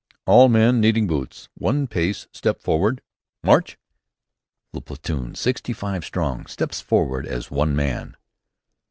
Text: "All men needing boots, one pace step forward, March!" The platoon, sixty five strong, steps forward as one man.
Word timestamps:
"All 0.25 0.49
men 0.49 0.81
needing 0.81 1.05
boots, 1.05 1.47
one 1.53 1.85
pace 1.85 2.25
step 2.33 2.59
forward, 2.59 3.03
March!" 3.43 3.77
The 4.73 4.81
platoon, 4.81 5.35
sixty 5.35 5.73
five 5.73 6.03
strong, 6.05 6.47
steps 6.47 6.81
forward 6.81 7.27
as 7.27 7.51
one 7.51 7.75
man. 7.75 8.17